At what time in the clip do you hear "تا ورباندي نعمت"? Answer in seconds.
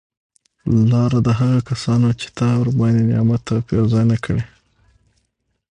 2.37-3.43